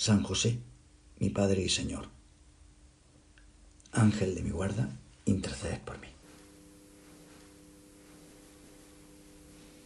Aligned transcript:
San 0.00 0.22
José, 0.22 0.56
mi 1.18 1.28
Padre 1.28 1.60
y 1.60 1.68
Señor, 1.68 2.08
Ángel 3.92 4.34
de 4.34 4.40
mi 4.40 4.48
guarda, 4.48 4.88
interceded 5.26 5.78
por 5.80 6.00
mí. 6.00 6.06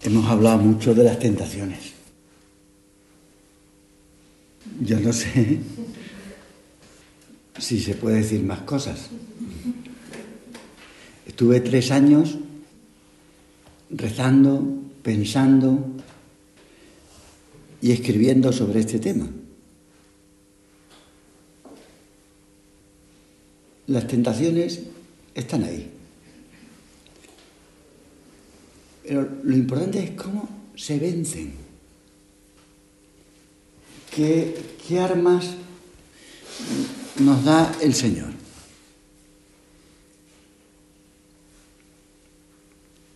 Hemos 0.03 0.25
hablado 0.27 0.59
mucho 0.59 0.95
de 0.95 1.03
las 1.03 1.19
tentaciones. 1.19 1.95
Yo 4.81 5.01
no 5.01 5.13
sé 5.13 5.59
si 7.59 7.81
se 7.81 7.97
puede 7.97 8.19
decir 8.19 8.41
más 8.45 8.61
cosas. 8.61 9.11
Estuve 11.27 11.59
tres 11.59 11.91
años 11.91 12.39
rezando, 13.91 14.63
pensando 15.03 15.85
y 17.83 17.91
escribiendo 17.91 18.53
sobre 18.53 18.79
este 18.79 19.01
tema. 19.01 19.29
Las 23.87 24.07
tentaciones 24.07 24.81
están 25.35 25.65
ahí. 25.65 25.91
Pero 29.03 29.29
lo 29.43 29.55
importante 29.55 30.03
es 30.03 30.11
cómo 30.13 30.49
se 30.75 30.99
vencen. 30.99 31.53
¿Qué, 34.15 34.55
armas 35.01 35.55
nos 37.19 37.45
da 37.45 37.77
el 37.81 37.95
Señor? 37.95 38.31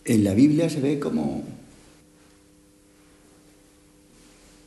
En 0.04 0.24
la 0.24 0.34
Biblia 0.34 0.68
se 0.68 0.80
ve 0.80 0.98
como 0.98 1.44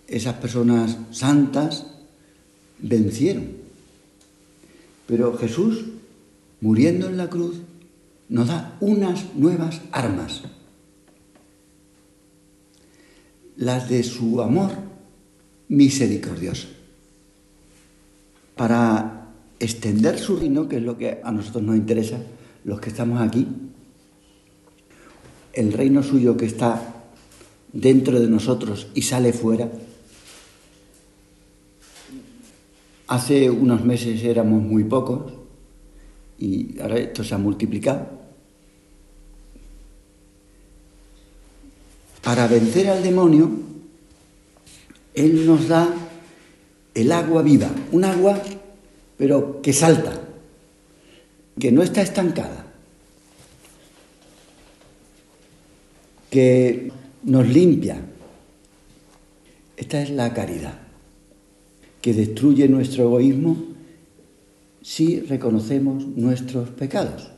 esas 0.07 0.35
personas 0.35 0.97
santas 1.11 1.85
vencieron. 2.79 3.57
Pero 5.07 5.37
Jesús, 5.37 5.83
muriendo 6.61 7.07
en 7.07 7.17
la 7.17 7.29
cruz, 7.29 7.57
nos 8.29 8.47
da 8.47 8.77
unas 8.79 9.35
nuevas 9.35 9.81
armas. 9.91 10.43
Las 13.57 13.89
de 13.89 14.03
su 14.03 14.41
amor 14.41 14.71
misericordioso. 15.67 16.69
Para 18.55 19.27
extender 19.59 20.17
su 20.17 20.37
reino, 20.37 20.69
que 20.69 20.77
es 20.77 20.83
lo 20.83 20.97
que 20.97 21.19
a 21.23 21.31
nosotros 21.31 21.63
nos 21.63 21.75
interesa, 21.75 22.19
los 22.63 22.79
que 22.79 22.89
estamos 22.89 23.21
aquí, 23.21 23.47
el 25.53 25.73
reino 25.73 26.03
suyo 26.03 26.37
que 26.37 26.45
está 26.45 27.03
dentro 27.73 28.19
de 28.19 28.27
nosotros 28.27 28.87
y 28.93 29.01
sale 29.01 29.33
fuera. 29.33 29.71
Hace 33.07 33.49
unos 33.49 33.83
meses 33.83 34.23
éramos 34.23 34.61
muy 34.61 34.85
pocos 34.85 35.40
y 36.41 36.75
ahora 36.81 36.97
esto 36.97 37.23
se 37.23 37.35
ha 37.35 37.37
multiplicado. 37.37 38.09
Para 42.23 42.47
vencer 42.47 42.89
al 42.89 43.01
demonio, 43.01 43.49
Él 45.13 45.45
nos 45.45 45.67
da 45.67 45.93
el 46.93 47.11
agua 47.11 47.41
viva, 47.41 47.69
un 47.91 48.03
agua 48.03 48.41
pero 49.17 49.61
que 49.61 49.71
salta, 49.71 50.19
que 51.59 51.71
no 51.71 51.83
está 51.83 52.01
estancada. 52.01 52.61
que 56.31 56.91
nos 57.23 57.47
limpia. 57.47 58.01
Esta 59.77 60.01
es 60.01 60.09
la 60.09 60.33
caridad, 60.33 60.79
que 62.01 62.13
destruye 62.13 62.67
nuestro 62.67 63.03
egoísmo 63.03 63.57
si 64.81 65.21
reconocemos 65.21 66.05
nuestros 66.07 66.69
pecados. 66.69 67.31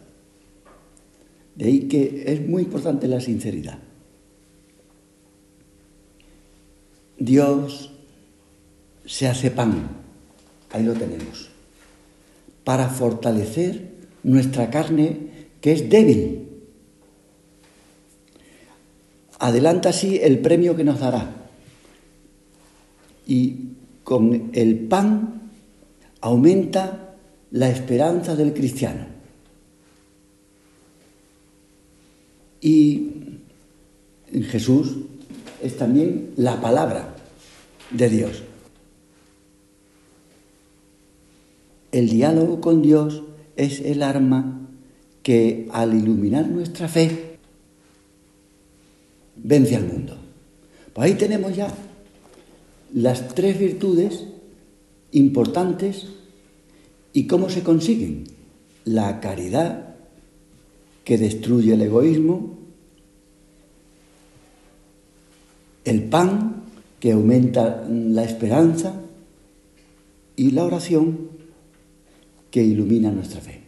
De 1.55 1.65
ahí 1.65 1.87
que 1.87 2.23
es 2.27 2.47
muy 2.47 2.63
importante 2.63 3.07
la 3.07 3.21
sinceridad. 3.21 3.79
Dios 7.17 7.91
se 9.05 9.27
hace 9.27 9.51
pan, 9.51 9.89
ahí 10.71 10.83
lo 10.83 10.93
tenemos, 10.93 11.49
para 12.63 12.89
fortalecer 12.89 13.91
nuestra 14.23 14.69
carne 14.69 15.47
que 15.61 15.73
es 15.73 15.89
débil 15.89 16.43
adelanta 19.43 19.89
así 19.89 20.19
el 20.23 20.39
premio 20.39 20.75
que 20.75 20.85
nos 20.85 21.01
dará. 21.01 21.29
Y 23.27 23.55
con 24.05 24.51
el 24.53 24.79
pan 24.87 25.51
aumenta 26.21 27.02
la 27.53 27.69
esperanza 27.69 28.35
del 28.35 28.51
cristiano. 28.51 29.05
Y 32.59 33.11
Jesús 34.49 34.97
es 35.61 35.77
también 35.77 36.31
la 36.35 36.59
palabra 36.59 37.15
de 37.91 38.09
Dios. 38.09 38.43
El 41.91 42.09
diálogo 42.09 42.59
con 42.59 42.81
Dios 42.81 43.21
es 43.55 43.81
el 43.81 44.01
arma 44.01 44.67
que 45.21 45.69
al 45.71 45.93
iluminar 45.93 46.47
nuestra 46.47 46.87
fe 46.87 47.37
vence 49.35 49.75
al 49.75 49.85
mundo. 49.85 50.17
Pues 50.91 51.05
ahí 51.11 51.17
tenemos 51.19 51.55
ya 51.55 51.71
las 52.93 53.27
tres 53.35 53.59
virtudes 53.59 54.25
importantes 55.11 56.07
y 57.13 57.27
cómo 57.27 57.49
se 57.49 57.63
consiguen. 57.63 58.25
La 58.85 59.21
caridad, 59.21 59.95
que 61.05 61.17
destruye 61.17 61.73
el 61.73 61.81
egoísmo, 61.81 62.57
el 65.85 66.03
pan, 66.03 66.63
que 66.99 67.11
aumenta 67.11 67.85
la 67.87 68.23
esperanza, 68.23 69.01
y 70.35 70.51
la 70.51 70.65
oración, 70.65 71.29
que 72.49 72.63
ilumina 72.63 73.11
nuestra 73.11 73.41
fe. 73.41 73.61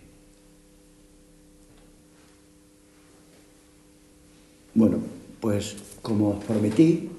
Bueno, 4.74 4.98
pues 5.40 5.76
como 6.02 6.32
os 6.32 6.44
prometí, 6.44 7.10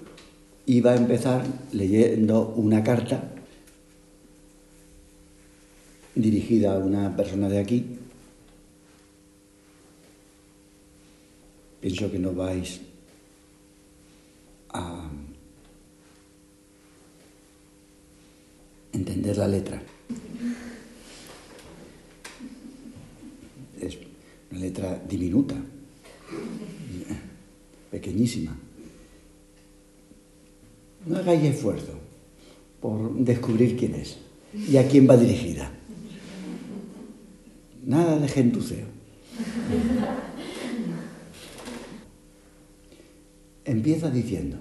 iba 0.67 0.93
a 0.93 0.97
empezar 0.97 1.45
leyendo 1.73 2.53
una 2.57 2.83
carta 2.83 3.36
dirigida 6.17 6.75
a 6.75 6.79
una 6.79 7.15
persona 7.15 7.49
de 7.49 7.59
aquí. 7.59 7.85
Pienso 11.81 12.11
que 12.11 12.19
no 12.19 12.33
vais 12.33 12.81
a 14.71 15.11
entender 18.93 19.37
la 19.37 19.47
letra. 19.47 19.81
Es 23.81 23.99
una 24.51 24.61
letra 24.61 25.01
diminuta 25.07 25.55
pequeñísima. 27.91 28.57
No 31.05 31.19
hagáis 31.19 31.45
esfuerzo 31.45 31.93
por 32.81 33.15
descubrir 33.17 33.77
quién 33.77 33.95
es 33.95 34.17
y 34.55 34.77
a 34.79 34.89
quién 34.89 35.09
va 35.09 35.17
dirigida. 35.17 35.76
De 38.27 38.33
gentuceo. 38.33 38.87
Empieza 43.65 44.11
diciendo, 44.11 44.57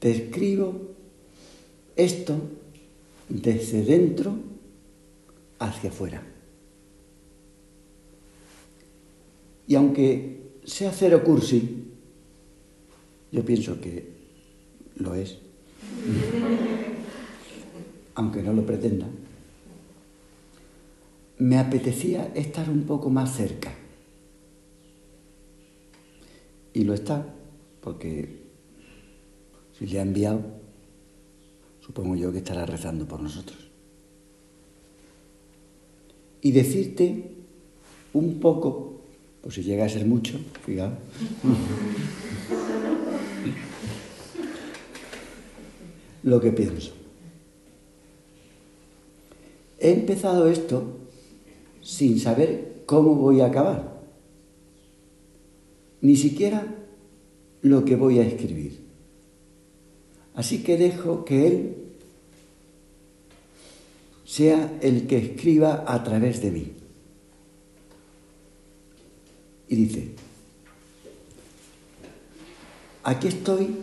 te 0.00 0.10
escribo 0.10 0.90
esto 1.94 2.36
desde 3.28 3.82
dentro 3.82 4.36
hacia 5.60 5.90
afuera. 5.90 6.20
Y 9.68 9.76
aunque 9.76 10.40
sea 10.64 10.90
cero 10.90 11.22
cursi, 11.22 11.84
yo 13.30 13.44
pienso 13.44 13.80
que 13.80 14.04
lo 14.96 15.14
es. 15.14 15.38
aunque 18.16 18.42
no 18.42 18.52
lo 18.52 18.66
pretenda, 18.66 19.06
me 21.38 21.58
apetecía 21.58 22.32
estar 22.34 22.70
un 22.70 22.84
poco 22.84 23.10
más 23.10 23.36
cerca. 23.36 23.74
Y 26.72 26.84
lo 26.84 26.94
está, 26.94 27.26
porque 27.80 28.46
si 29.78 29.86
le 29.86 29.98
ha 29.98 30.02
enviado, 30.02 30.40
supongo 31.80 32.16
yo 32.16 32.32
que 32.32 32.38
estará 32.38 32.64
rezando 32.66 33.06
por 33.06 33.20
nosotros. 33.20 33.58
Y 36.40 36.52
decirte 36.52 37.32
un 38.12 38.40
poco, 38.40 39.02
pues 39.42 39.54
si 39.54 39.62
llega 39.62 39.84
a 39.84 39.88
ser 39.88 40.06
mucho, 40.06 40.40
fíjate, 40.64 40.96
lo 46.22 46.40
que 46.40 46.52
pienso. 46.52 46.92
He 49.78 49.92
empezado 49.92 50.48
esto 50.48 51.05
sin 51.86 52.18
saber 52.18 52.82
cómo 52.84 53.14
voy 53.14 53.40
a 53.40 53.46
acabar, 53.46 54.02
ni 56.00 56.16
siquiera 56.16 56.74
lo 57.62 57.84
que 57.84 57.94
voy 57.94 58.18
a 58.18 58.26
escribir. 58.26 58.80
Así 60.34 60.64
que 60.64 60.76
dejo 60.76 61.24
que 61.24 61.46
Él 61.46 61.76
sea 64.24 64.78
el 64.82 65.06
que 65.06 65.18
escriba 65.18 65.84
a 65.86 66.02
través 66.02 66.42
de 66.42 66.50
mí. 66.50 66.72
Y 69.68 69.76
dice, 69.76 70.08
aquí 73.04 73.28
estoy 73.28 73.76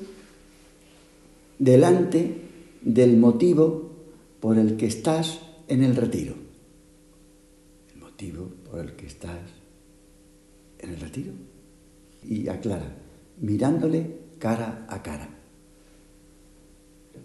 delante 1.58 2.36
del 2.82 3.16
motivo 3.16 3.92
por 4.42 4.58
el 4.58 4.76
que 4.76 4.88
estás 4.88 5.40
en 5.70 5.84
el 5.84 5.96
retiro. 5.96 6.43
Por 8.32 8.80
el 8.80 8.96
que 8.96 9.08
estás 9.08 9.42
en 10.80 10.90
el 10.92 11.00
retiro. 11.00 11.34
Y 12.24 12.48
aclara, 12.48 12.96
mirándole 13.40 14.18
cara 14.40 14.86
a 14.88 15.04
cara. 15.04 15.30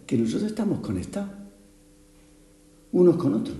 Que 0.06 0.16
nosotros 0.16 0.50
estamos 0.50 0.80
conectados, 0.80 1.30
unos 2.92 3.16
con 3.16 3.34
otros. 3.34 3.56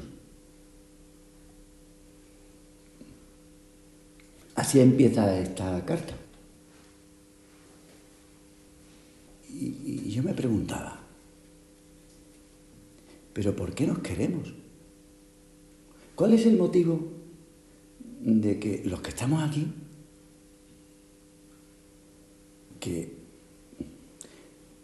Así 4.55 4.81
empieza 4.81 5.39
esta 5.39 5.85
carta. 5.85 6.15
Y, 9.51 10.11
yo 10.11 10.23
me 10.23 10.35
preguntaba, 10.35 11.01
¿pero 13.33 13.55
por 13.55 13.73
qué 13.75 13.87
nos 13.87 14.01
queremos? 14.01 14.53
¿Cuál 16.17 16.35
es 16.35 16.45
el 16.47 16.57
motivo 16.57 17.18
de 18.21 18.59
que 18.59 18.83
los 18.85 19.01
que 19.01 19.11
estamos 19.11 19.43
aquí, 19.43 19.67
que 22.81 23.13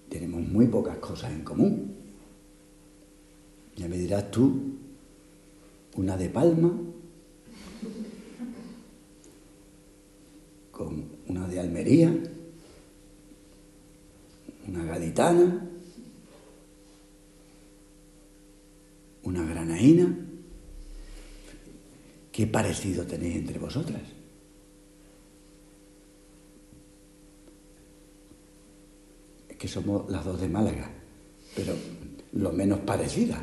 tenemos 0.08 0.46
muy 0.46 0.66
pocas 0.66 0.98
cosas 0.98 1.32
en 1.32 1.42
común, 1.42 1.94
ya 3.76 3.88
me 3.88 3.98
dirás 3.98 4.30
tú, 4.30 4.76
una 5.96 6.16
de 6.16 6.28
palma, 6.28 6.72
con 10.70 11.04
una 11.28 11.46
de 11.48 11.60
Almería, 11.60 12.16
una 14.66 14.84
gaditana, 14.84 15.68
una 19.22 19.44
granaína. 19.44 20.23
¿Qué 22.34 22.48
parecido 22.48 23.06
tenéis 23.06 23.36
entre 23.36 23.60
vosotras? 23.60 24.02
Es 29.48 29.56
que 29.56 29.68
somos 29.68 30.10
las 30.10 30.24
dos 30.24 30.40
de 30.40 30.48
Málaga, 30.48 30.90
pero 31.54 31.74
lo 32.32 32.50
menos 32.50 32.80
parecidas. 32.80 33.38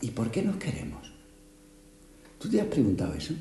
¿Y 0.00 0.10
por 0.12 0.30
qué 0.30 0.40
nos 0.40 0.56
queremos? 0.56 1.12
¿Tú 2.38 2.48
te 2.48 2.62
has 2.62 2.68
preguntado 2.68 3.12
eso? 3.12 3.34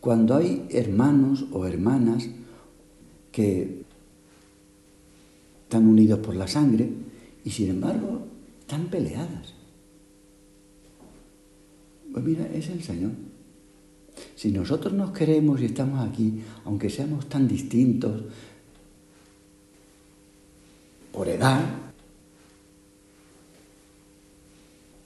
Cuando 0.00 0.34
hay 0.34 0.66
hermanos 0.70 1.44
o 1.52 1.66
hermanas 1.68 2.28
que 3.30 3.84
están 5.62 5.86
unidos 5.86 6.18
por 6.18 6.34
la 6.34 6.48
sangre 6.48 6.90
y 7.44 7.50
sin 7.52 7.70
embargo 7.70 8.26
están 8.58 8.88
peleadas. 8.88 9.57
Pues 12.12 12.24
mira, 12.24 12.46
es 12.46 12.68
el 12.68 12.82
Señor. 12.82 13.12
Si 14.34 14.50
nosotros 14.50 14.92
nos 14.94 15.12
queremos 15.12 15.60
y 15.60 15.66
estamos 15.66 16.08
aquí, 16.08 16.40
aunque 16.64 16.90
seamos 16.90 17.28
tan 17.28 17.46
distintos 17.46 18.22
por 21.12 21.28
edad, 21.28 21.64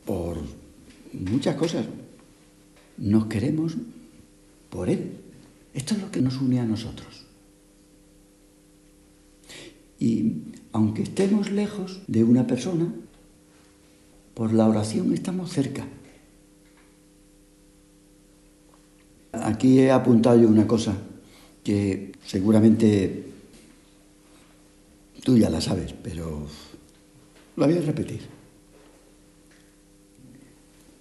por 0.05 0.39
muchas 1.13 1.57
cosas, 1.57 1.87
nos 2.99 3.27
queremos 3.27 3.77
por 4.71 4.89
Él. 4.89 5.13
Esto 5.75 5.95
es 5.95 6.01
lo 6.01 6.11
que 6.11 6.21
nos 6.21 6.41
une 6.41 6.61
a 6.61 6.65
nosotros. 6.65 7.25
Y 9.99 10.43
aunque 10.73 11.03
estemos 11.03 11.51
lejos 11.51 12.01
de 12.09 12.25
una 12.25 12.47
persona, 12.47 12.93
por 14.35 14.53
la 14.53 14.67
oración 14.69 15.13
estamos 15.13 15.53
cerca. 15.53 15.87
Aquí 19.33 19.81
he 19.81 19.91
apuntado 19.91 20.41
yo 20.41 20.49
una 20.49 20.67
cosa 20.67 20.95
que 21.65 22.13
seguramente 22.25 23.25
tú 25.25 25.39
ya 25.39 25.49
la 25.49 25.61
sabes, 25.61 25.95
pero 26.03 26.47
lo 27.57 27.67
voy 27.67 27.77
a 27.77 27.81
repetir. 27.81 28.21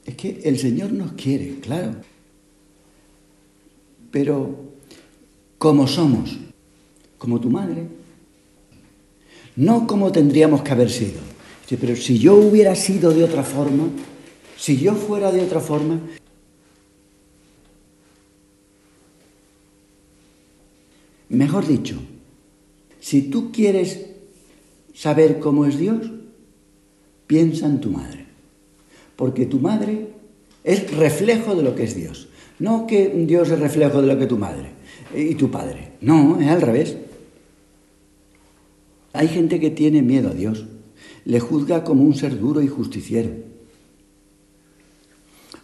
Es 0.06 0.16
que 0.16 0.42
el 0.44 0.58
Señor 0.58 0.94
nos 0.94 1.14
quiere, 1.14 1.60
claro, 1.60 1.96
pero 4.12 4.72
como 5.58 5.88
somos, 5.88 6.38
como 7.18 7.40
tu 7.40 7.50
madre, 7.50 7.88
no 9.56 9.86
como 9.88 10.12
tendríamos 10.12 10.62
que 10.62 10.72
haber 10.72 10.90
sido. 10.90 11.20
Pero 11.80 11.96
si 11.96 12.20
yo 12.20 12.36
hubiera 12.36 12.76
sido 12.76 13.12
de 13.12 13.24
otra 13.24 13.44
forma, 13.44 13.88
si 14.58 14.78
yo 14.78 14.94
fuera 14.94 15.32
de 15.32 15.42
otra 15.42 15.62
forma, 15.62 16.02
mejor 21.32 21.66
dicho, 21.66 21.98
si 23.00 23.24
tú 23.24 23.52
quieres 23.52 24.06
saber 24.94 25.40
cómo 25.40 25.66
es 25.66 25.78
Dios, 25.78 26.12
piensa 27.28 27.66
en 27.66 27.82
tu 27.82 27.90
madre, 27.90 28.26
porque 29.16 29.46
tu 29.46 29.60
madre 29.60 30.10
es 30.64 30.96
reflejo 30.96 31.56
de 31.56 31.64
lo 31.64 31.76
que 31.76 31.84
es 31.84 31.96
Dios, 31.96 32.28
no 32.60 32.86
que 32.86 33.10
Dios 33.28 33.50
es 33.50 33.60
reflejo 33.60 34.02
de 34.02 34.08
lo 34.08 34.20
que 34.20 34.28
tu 34.28 34.38
madre 34.38 34.70
y 35.16 35.36
tu 35.36 35.50
padre, 35.50 35.94
no, 36.02 36.40
es 36.40 36.48
al 36.48 36.62
revés. 36.62 36.98
Hay 39.14 39.28
gente 39.28 39.60
que 39.60 39.72
tiene 39.72 40.02
miedo 40.02 40.30
a 40.30 40.34
Dios, 40.34 40.66
le 41.26 41.40
juzga 41.40 41.84
como 41.84 42.04
un 42.04 42.14
ser 42.14 42.40
duro 42.40 42.62
y 42.62 42.68
justiciero. 42.68 43.32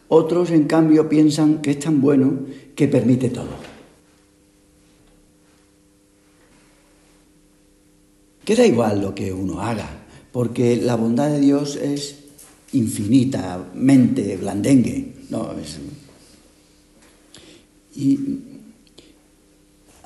Otros, 0.09 0.51
en 0.51 0.65
cambio, 0.65 1.09
piensan 1.09 1.61
que 1.61 1.71
es 1.71 1.79
tan 1.79 2.01
bueno 2.01 2.39
que 2.75 2.87
permite 2.87 3.29
todo. 3.29 3.76
Que 8.47 8.55
da 8.55 8.65
igual 8.65 9.01
lo 9.01 9.13
que 9.13 9.33
uno 9.33 9.59
haga, 9.59 9.89
porque 10.31 10.77
la 10.77 10.95
bondad 10.95 11.27
de 11.27 11.41
Dios 11.41 11.75
es 11.75 12.15
infinitamente 12.71 14.37
blandengue. 14.37 15.15
No, 15.29 15.51
Y 17.93 18.19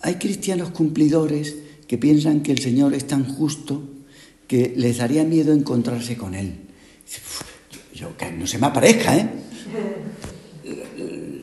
hay 0.01 0.15
cristianos 0.15 0.71
cumplidores 0.71 1.55
que 1.88 2.00
piensan 2.00 2.41
que 2.41 2.51
el 2.51 2.57
Señor 2.57 2.95
es 2.95 3.05
tan 3.05 3.25
justo 3.25 3.83
que 4.48 4.74
les 4.75 4.98
daría 4.98 5.24
miedo 5.24 5.53
encontrarse 5.53 6.17
con 6.17 6.33
Él. 6.33 6.62
Yo, 7.93 8.17
que 8.17 8.31
no 8.31 8.48
se 8.48 8.57
me 8.57 8.65
aparezca, 8.65 9.17
¿eh? 9.17 9.29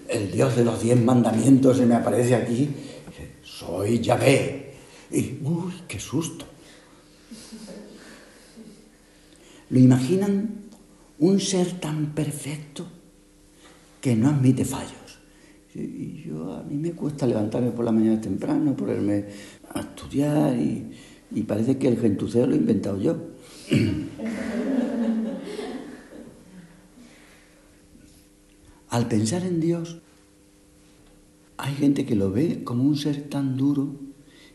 El, 0.08 0.32
Dios 0.32 0.56
de 0.56 0.64
los 0.64 0.82
diez 0.82 1.00
mandamientos 1.00 1.76
se 1.76 1.86
me 1.86 1.94
aparece 1.94 2.34
aquí. 2.34 2.68
Soy 3.44 4.00
Yahvé. 4.00 4.74
Y, 5.12 5.38
uy, 5.44 5.74
qué 5.86 6.00
susto. 6.00 6.57
¿Lo 9.70 9.78
imaginan? 9.78 10.68
Un 11.18 11.40
ser 11.40 11.80
tan 11.80 12.14
perfecto 12.14 12.86
que 14.00 14.14
no 14.14 14.28
admite 14.28 14.64
fallos. 14.64 15.18
Y 15.74 16.22
yo, 16.22 16.52
a 16.54 16.62
mí 16.62 16.76
me 16.76 16.92
cuesta 16.92 17.26
levantarme 17.26 17.72
por 17.72 17.84
la 17.84 17.92
mañana 17.92 18.20
temprano, 18.20 18.76
ponerme 18.76 19.26
a 19.74 19.80
estudiar 19.80 20.56
y 20.56 20.92
Y 21.30 21.42
parece 21.42 21.76
que 21.76 21.88
el 21.88 21.98
gentuceo 21.98 22.46
lo 22.46 22.54
he 22.54 22.58
inventado 22.58 22.98
yo. 23.00 23.16
Al 28.88 29.08
pensar 29.08 29.44
en 29.44 29.60
Dios, 29.60 29.98
hay 31.58 31.74
gente 31.74 32.06
que 32.06 32.16
lo 32.16 32.30
ve 32.30 32.64
como 32.64 32.84
un 32.84 32.96
ser 32.96 33.28
tan 33.28 33.58
duro 33.58 33.96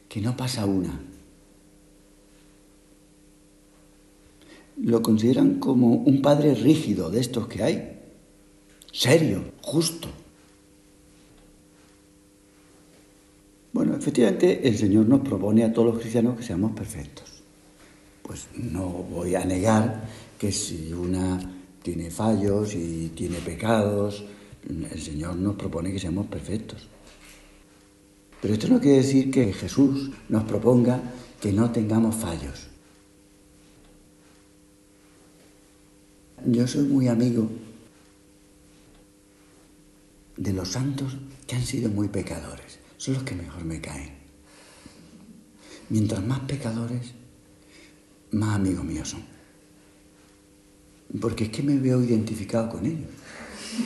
que 0.09 0.21
no 0.21 0.35
pasa 0.35 0.65
una. 0.65 0.99
Lo 4.81 5.01
consideran 5.01 5.59
como 5.59 5.93
un 5.93 6.21
padre 6.21 6.55
rígido 6.55 7.09
de 7.09 7.21
estos 7.21 7.47
que 7.47 7.63
hay, 7.63 7.99
serio, 8.91 9.43
justo. 9.61 10.07
Bueno, 13.71 13.95
efectivamente 13.95 14.67
el 14.67 14.77
Señor 14.77 15.07
nos 15.07 15.21
propone 15.21 15.63
a 15.63 15.73
todos 15.73 15.93
los 15.93 15.99
cristianos 15.99 16.37
que 16.37 16.43
seamos 16.43 16.73
perfectos. 16.73 17.43
Pues 18.21 18.47
no 18.55 18.87
voy 18.87 19.35
a 19.35 19.43
negar 19.45 20.07
que 20.37 20.51
si 20.51 20.93
una 20.93 21.39
tiene 21.81 22.09
fallos 22.09 22.73
y 22.75 23.11
tiene 23.15 23.37
pecados, 23.37 24.23
el 24.67 25.01
Señor 25.01 25.35
nos 25.35 25.55
propone 25.55 25.91
que 25.91 25.99
seamos 25.99 26.27
perfectos. 26.27 26.87
Pero 28.41 28.53
esto 28.53 28.67
no 28.67 28.79
quiere 28.79 28.97
decir 28.97 29.31
que 29.31 29.53
Jesús 29.53 30.11
nos 30.29 30.43
proponga 30.43 31.01
que 31.39 31.51
no 31.51 31.71
tengamos 31.71 32.15
fallos. 32.15 32.67
Yo 36.45 36.67
soy 36.67 36.83
muy 36.83 37.07
amigo 37.07 37.49
de 40.37 40.53
los 40.53 40.69
santos 40.69 41.17
que 41.47 41.55
han 41.55 41.63
sido 41.63 41.89
muy 41.89 42.07
pecadores 42.07 42.79
son 43.03 43.15
los 43.15 43.23
que 43.23 43.35
mejor 43.35 43.65
me 43.65 43.81
caen. 43.81 44.11
Mientras 45.89 46.25
más 46.25 46.39
pecadores, 46.41 47.11
más 48.31 48.55
amigos 48.55 48.85
míos 48.85 49.09
son. 49.09 49.23
Porque 51.19 51.43
es 51.43 51.49
que 51.49 51.63
me 51.63 51.77
veo 51.77 52.01
identificado 52.01 52.69
con 52.69 52.85
ellos. 52.85 53.09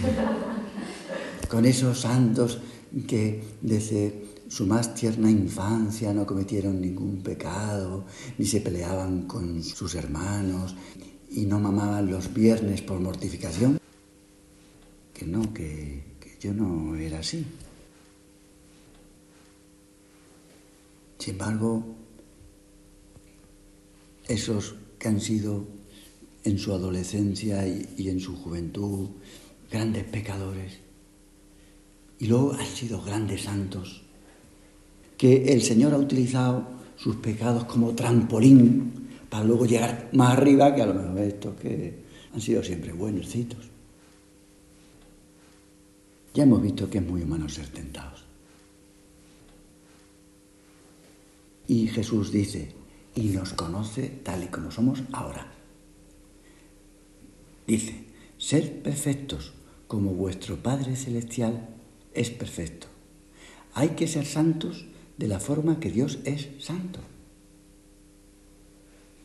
con 1.50 1.66
esos 1.66 2.00
santos 2.00 2.60
que 3.08 3.44
desde 3.60 4.24
su 4.50 4.68
más 4.68 4.94
tierna 4.94 5.32
infancia 5.32 6.14
no 6.14 6.28
cometieron 6.28 6.80
ningún 6.80 7.24
pecado, 7.24 8.06
ni 8.38 8.46
se 8.46 8.62
peleaban 8.62 9.24
con 9.24 9.64
sus 9.64 9.96
hermanos, 9.96 10.76
y 11.30 11.46
no 11.46 11.60
mamaban 11.60 12.10
los 12.10 12.34
viernes 12.34 12.82
por 12.82 13.00
mortificación. 13.00 13.80
Que 15.14 15.26
no, 15.26 15.54
que, 15.54 16.04
yo 16.40 16.54
no 16.54 16.96
era 16.96 17.20
así. 17.20 17.46
Sin 21.18 21.34
embargo, 21.34 21.84
esos 24.28 24.76
que 25.00 25.08
han 25.08 25.20
sido 25.20 25.66
en 26.44 26.60
su 26.60 26.74
adolescencia 26.74 27.68
y, 27.68 28.08
en 28.08 28.20
su 28.20 28.36
juventud 28.36 29.10
grandes 29.70 30.06
pecadores, 30.06 30.78
y 32.20 32.28
luego 32.28 32.54
han 32.54 32.66
sido 32.66 33.02
grandes 33.02 33.44
santos, 33.44 34.04
que 35.18 35.52
el 35.52 35.62
Señor 35.62 35.94
ha 35.94 35.98
utilizado 35.98 36.68
sus 36.96 37.18
pecados 37.18 37.66
como 37.66 37.94
trampolín 37.94 39.08
para 39.30 39.44
luego 39.44 39.66
llegar 39.66 40.10
más 40.14 40.38
arriba 40.38 40.74
que 40.74 40.82
a 40.82 40.86
lo 40.86 40.94
mejor 40.94 41.20
estos 41.20 41.56
que 41.56 42.00
han 42.34 42.42
sido 42.42 42.64
siempre 42.64 42.94
buenoscitos. 42.94 43.70
Ya 46.34 46.44
hemos 46.44 46.62
visto 46.62 46.90
que 46.90 47.00
es 47.00 47.06
muy 47.06 47.24
humano 47.24 47.50
ser 47.50 47.68
tentados. 47.68 48.24
Y 51.68 51.88
Jesús 51.88 52.32
dice, 52.32 52.72
y 53.16 53.30
nos 53.30 53.54
conoce 53.54 54.10
tal 54.24 54.44
y 54.44 54.48
como 54.48 54.72
somos 54.72 55.04
ahora. 55.12 55.52
Dice, 57.66 58.06
ser 58.38 58.82
perfectos 58.82 59.54
como 59.88 60.12
vuestro 60.12 60.58
Padre 60.58 60.96
Celestial 60.96 61.70
es 62.14 62.30
perfecto. 62.30 62.88
Hay 63.74 63.90
que 63.90 64.08
ser 64.08 64.26
santos 64.26 64.86
de 65.18 65.28
la 65.28 65.40
forma 65.40 65.80
que 65.80 65.92
Dios 65.92 66.20
es 66.24 66.50
santo. 66.60 67.00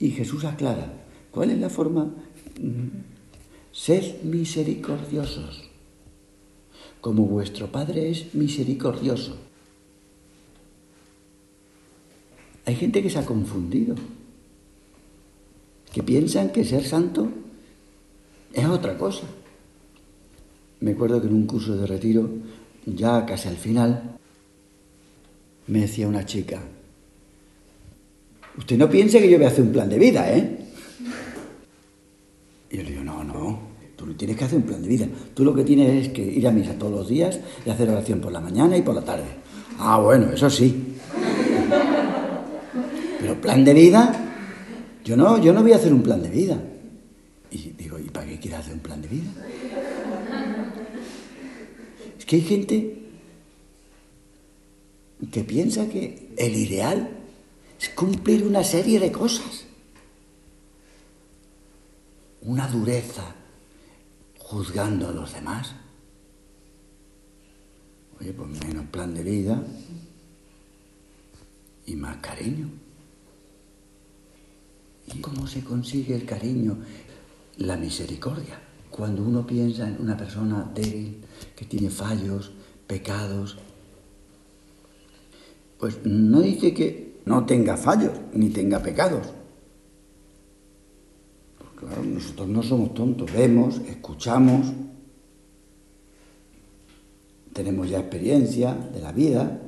Y 0.02 0.10
Jesús 0.10 0.44
aclara, 0.44 0.92
¿cuál 1.30 1.52
es 1.52 1.58
la 1.60 1.70
forma? 1.70 2.12
Sed 3.70 4.22
misericordiosos, 4.24 5.62
como 7.00 7.24
vuestro 7.26 7.70
Padre 7.70 8.10
es 8.10 8.34
misericordioso. 8.34 9.36
Hay 12.64 12.74
gente 12.74 13.00
que 13.00 13.10
se 13.10 13.20
ha 13.20 13.24
confundido, 13.24 13.94
que 15.92 16.02
piensan 16.02 16.50
que 16.50 16.64
ser 16.64 16.82
santo 16.82 17.28
es 18.52 18.66
otra 18.66 18.98
cosa. 18.98 19.28
Me 20.80 20.90
acuerdo 20.90 21.20
que 21.20 21.28
en 21.28 21.34
un 21.34 21.46
curso 21.46 21.76
de 21.76 21.86
retiro, 21.86 22.28
ya 22.86 23.24
casi 23.24 23.46
al 23.46 23.56
final, 23.56 24.18
me 25.68 25.82
decía 25.82 26.08
una 26.08 26.26
chica, 26.26 26.60
usted 28.58 28.76
no 28.76 28.88
piense 28.88 29.20
que 29.20 29.28
yo 29.28 29.38
voy 29.38 29.46
a 29.46 29.48
hacer 29.48 29.64
un 29.64 29.72
plan 29.72 29.88
de 29.88 29.98
vida, 29.98 30.30
¿eh? 30.32 30.58
Y 32.70 32.76
yo 32.76 32.82
le 32.82 32.90
digo, 32.90 33.04
no, 33.04 33.22
no, 33.22 33.60
tú 33.96 34.06
no 34.06 34.14
tienes 34.14 34.36
que 34.36 34.44
hacer 34.44 34.58
un 34.58 34.64
plan 34.64 34.82
de 34.82 34.88
vida. 34.88 35.06
Tú 35.34 35.44
lo 35.44 35.54
que 35.54 35.62
tienes 35.62 36.06
es 36.06 36.12
que 36.12 36.22
ir 36.22 36.46
a 36.48 36.50
misa 36.50 36.74
todos 36.78 36.92
los 36.92 37.08
días 37.08 37.38
y 37.64 37.70
hacer 37.70 37.88
oración 37.90 38.20
por 38.20 38.32
la 38.32 38.40
mañana 38.40 38.76
y 38.76 38.82
por 38.82 38.94
la 38.94 39.02
tarde. 39.02 39.24
Ah, 39.78 39.98
bueno, 39.98 40.32
eso 40.32 40.48
sí. 40.48 40.96
Pero 43.20 43.40
plan 43.40 43.64
de 43.64 43.74
vida, 43.74 44.12
yo 45.04 45.16
no, 45.16 45.40
yo 45.42 45.52
no 45.52 45.62
voy 45.62 45.72
a 45.72 45.76
hacer 45.76 45.92
un 45.92 46.02
plan 46.02 46.22
de 46.22 46.30
vida. 46.30 46.62
Y 47.50 47.74
digo, 47.76 47.98
¿y 47.98 48.04
para 48.04 48.26
qué 48.26 48.38
quieres 48.38 48.60
hacer 48.60 48.74
un 48.74 48.80
plan 48.80 49.02
de 49.02 49.08
vida? 49.08 49.30
Es 52.18 52.24
que 52.24 52.36
hay 52.36 52.42
gente 52.42 52.98
que 55.30 55.44
piensa 55.44 55.88
que 55.88 56.30
el 56.36 56.56
ideal 56.56 57.21
es 57.82 57.88
cumplir 57.88 58.46
una 58.46 58.62
serie 58.62 59.00
de 59.00 59.10
cosas. 59.10 59.64
Una 62.42 62.68
dureza 62.68 63.34
juzgando 64.38 65.08
a 65.08 65.12
los 65.12 65.34
demás. 65.34 65.72
Oye, 68.20 68.32
pues 68.32 68.64
menos 68.64 68.86
plan 68.86 69.12
de 69.12 69.24
vida 69.24 69.60
y 71.86 71.96
más 71.96 72.18
cariño. 72.18 72.70
¿Y 75.12 75.18
cómo 75.18 75.48
se 75.48 75.64
consigue 75.64 76.14
el 76.14 76.24
cariño? 76.24 76.78
La 77.56 77.76
misericordia. 77.76 78.60
Cuando 78.90 79.24
uno 79.24 79.44
piensa 79.44 79.88
en 79.88 80.00
una 80.00 80.16
persona 80.16 80.70
débil, 80.72 81.24
que 81.56 81.64
tiene 81.64 81.90
fallos, 81.90 82.52
pecados, 82.86 83.58
pues 85.78 85.98
no 86.04 86.42
dice 86.42 86.72
que 86.72 87.11
no 87.24 87.46
tenga 87.46 87.76
fallos 87.76 88.12
ni 88.32 88.50
tenga 88.50 88.82
pecados. 88.82 89.26
Pues 91.58 91.70
claro, 91.76 92.04
nosotros 92.04 92.48
no 92.48 92.62
somos 92.62 92.94
tontos, 92.94 93.32
vemos, 93.32 93.80
escuchamos, 93.88 94.72
tenemos 97.52 97.88
ya 97.88 98.00
experiencia 98.00 98.74
de 98.74 99.00
la 99.00 99.12
vida 99.12 99.60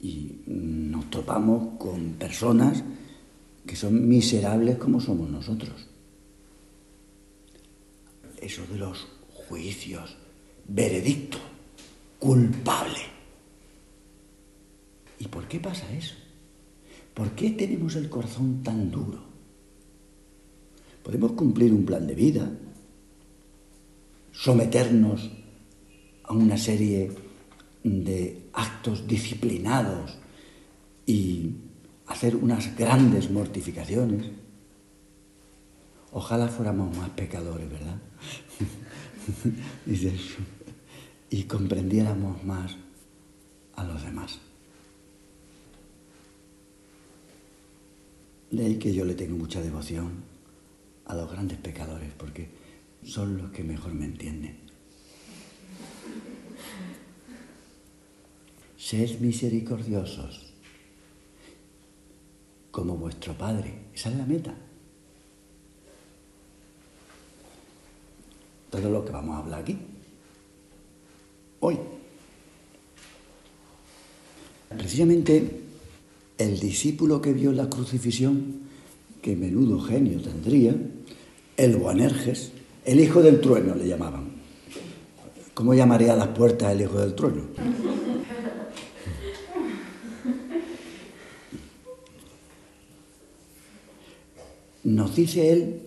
y 0.00 0.42
nos 0.46 1.10
topamos 1.10 1.78
con 1.78 2.12
personas 2.12 2.84
que 3.66 3.76
son 3.76 4.08
miserables 4.08 4.78
como 4.78 5.00
somos 5.00 5.28
nosotros. 5.28 5.88
Eso 8.40 8.62
de 8.70 8.78
los 8.78 9.06
juicios, 9.48 10.16
veredicto, 10.68 11.38
culpable. 12.18 13.17
¿Y 15.48 15.50
por 15.50 15.60
qué 15.60 15.60
pasa 15.60 15.94
eso? 15.94 16.14
¿Por 17.14 17.30
qué 17.30 17.50
tenemos 17.52 17.96
el 17.96 18.10
corazón 18.10 18.62
tan 18.62 18.90
duro? 18.90 19.18
Podemos 21.02 21.32
cumplir 21.32 21.72
un 21.72 21.86
plan 21.86 22.06
de 22.06 22.14
vida, 22.14 22.50
someternos 24.30 25.30
a 26.24 26.34
una 26.34 26.58
serie 26.58 27.10
de 27.82 28.50
actos 28.52 29.06
disciplinados 29.06 30.18
y 31.06 31.54
hacer 32.08 32.36
unas 32.36 32.76
grandes 32.76 33.30
mortificaciones. 33.30 34.26
Ojalá 36.12 36.48
fuéramos 36.48 36.94
más 36.94 37.08
pecadores, 37.10 37.70
¿verdad? 37.70 37.96
y 41.30 41.42
comprendiéramos 41.44 42.44
más 42.44 42.76
a 43.76 43.84
los 43.84 44.02
demás. 44.02 44.40
De 48.50 48.64
ahí 48.64 48.78
que 48.78 48.94
yo 48.94 49.04
le 49.04 49.14
tengo 49.14 49.36
mucha 49.36 49.60
devoción 49.60 50.24
a 51.06 51.14
los 51.14 51.30
grandes 51.30 51.58
pecadores, 51.58 52.12
porque 52.16 52.48
son 53.04 53.36
los 53.36 53.50
que 53.50 53.62
mejor 53.62 53.92
me 53.92 54.06
entienden. 54.06 54.58
Sed 58.76 59.18
misericordiosos 59.20 60.54
como 62.70 62.96
vuestro 62.96 63.34
Padre. 63.36 63.74
Esa 63.94 64.10
es 64.10 64.16
la 64.16 64.24
meta. 64.24 64.54
Todo 68.70 68.88
lo 68.90 69.04
que 69.04 69.12
vamos 69.12 69.34
a 69.34 69.38
hablar 69.40 69.60
aquí. 69.60 69.76
Hoy. 71.60 71.78
Precisamente 74.68 75.67
el 76.38 76.60
discípulo 76.60 77.20
que 77.20 77.32
vio 77.32 77.52
la 77.52 77.68
crucifixión, 77.68 78.60
que 79.20 79.36
menudo 79.36 79.80
genio 79.80 80.20
tendría, 80.20 80.74
el 81.56 81.76
Boanerges, 81.76 82.52
el 82.84 83.00
hijo 83.00 83.20
del 83.20 83.40
trueno 83.40 83.74
le 83.74 83.88
llamaban. 83.88 84.38
¿Cómo 85.52 85.74
llamaría 85.74 86.12
a 86.12 86.16
las 86.16 86.28
puertas 86.28 86.72
el 86.72 86.82
hijo 86.82 87.00
del 87.00 87.14
trueno? 87.14 87.42
Nos 94.84 95.16
dice 95.16 95.52
él 95.52 95.80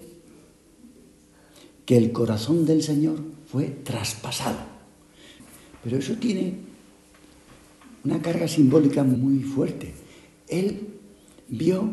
que 1.86 1.98
el 1.98 2.12
corazón 2.12 2.66
del 2.66 2.84
Señor 2.84 3.18
fue 3.48 3.66
traspasado. 3.66 4.60
Pero 5.84 5.98
eso 5.98 6.14
tiene 6.16 6.56
una 8.04 8.22
carga 8.22 8.48
simbólica 8.48 9.04
muy 9.04 9.40
fuerte. 9.40 10.01
Él 10.52 11.00
vio 11.48 11.90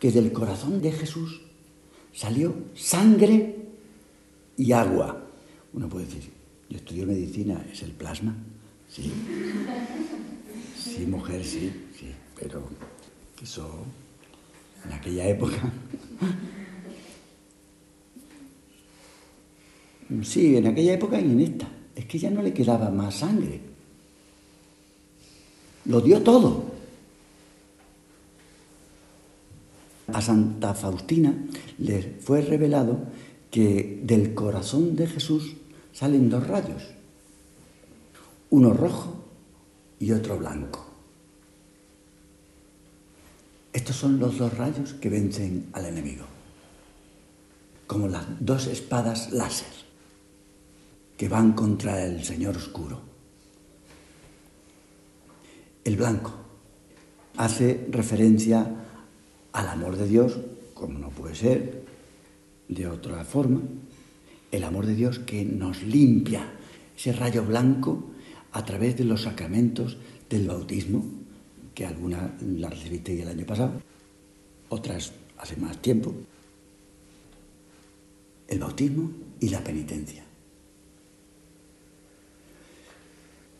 que 0.00 0.10
del 0.10 0.32
corazón 0.32 0.80
de 0.80 0.90
Jesús 0.90 1.42
salió 2.12 2.54
sangre 2.74 3.56
y 4.56 4.72
agua. 4.72 5.24
Uno 5.72 5.88
puede 5.88 6.06
decir, 6.06 6.30
yo 6.68 6.78
estudio 6.78 7.06
medicina, 7.06 7.64
¿es 7.70 7.82
el 7.82 7.92
plasma? 7.92 8.34
Sí. 8.88 9.12
Sí, 10.76 11.06
mujer, 11.06 11.44
sí, 11.44 11.70
sí. 11.98 12.06
Pero 12.40 12.68
eso, 13.40 13.84
en 14.84 14.92
aquella 14.92 15.28
época... 15.28 15.72
Sí, 20.22 20.56
en 20.56 20.66
aquella 20.66 20.92
época 20.94 21.20
y 21.20 21.24
en 21.24 21.40
esta. 21.40 21.66
Es 21.94 22.04
que 22.04 22.18
ya 22.18 22.30
no 22.30 22.42
le 22.42 22.52
quedaba 22.52 22.90
más 22.90 23.16
sangre. 23.16 23.60
Lo 25.86 26.00
dio 26.00 26.22
todo. 26.22 26.73
A 30.14 30.22
Santa 30.22 30.74
Faustina 30.74 31.34
le 31.78 32.00
fue 32.20 32.40
revelado 32.40 33.02
que 33.50 34.00
del 34.04 34.32
corazón 34.32 34.94
de 34.94 35.08
Jesús 35.08 35.56
salen 35.92 36.30
dos 36.30 36.46
rayos, 36.46 36.84
uno 38.50 38.72
rojo 38.72 39.24
y 39.98 40.12
otro 40.12 40.38
blanco. 40.38 40.86
Estos 43.72 43.96
son 43.96 44.20
los 44.20 44.38
dos 44.38 44.56
rayos 44.56 44.94
que 44.94 45.10
vencen 45.10 45.70
al 45.72 45.86
enemigo, 45.86 46.26
como 47.88 48.06
las 48.06 48.24
dos 48.38 48.68
espadas 48.68 49.32
láser 49.32 49.74
que 51.16 51.28
van 51.28 51.54
contra 51.54 52.04
el 52.04 52.22
Señor 52.22 52.56
oscuro. 52.56 53.00
El 55.82 55.96
blanco 55.96 56.32
hace 57.36 57.88
referencia 57.90 58.84
al 59.54 59.68
amor 59.68 59.96
de 59.96 60.08
Dios, 60.08 60.36
como 60.74 60.98
no 60.98 61.10
puede 61.10 61.36
ser 61.36 61.84
de 62.68 62.88
otra 62.88 63.24
forma, 63.24 63.62
el 64.50 64.64
amor 64.64 64.84
de 64.84 64.96
Dios 64.96 65.20
que 65.20 65.44
nos 65.44 65.82
limpia, 65.84 66.52
ese 66.96 67.12
rayo 67.12 67.44
blanco 67.44 68.10
a 68.52 68.64
través 68.64 68.96
de 68.96 69.04
los 69.04 69.22
sacramentos 69.22 69.96
del 70.28 70.48
bautismo, 70.48 71.04
que 71.72 71.86
algunas 71.86 72.42
la 72.42 72.68
recibiste 72.68 73.20
el 73.20 73.28
año 73.28 73.46
pasado, 73.46 73.80
otras 74.70 75.12
hace 75.38 75.56
más 75.56 75.80
tiempo, 75.80 76.12
el 78.48 78.58
bautismo 78.58 79.12
y 79.38 79.50
la 79.50 79.62
penitencia. 79.62 80.24